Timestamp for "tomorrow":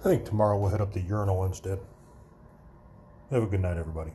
0.24-0.58